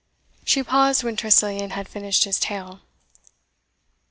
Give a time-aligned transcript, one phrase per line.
[0.43, 2.79] She paused when Tressilian had finished his tale.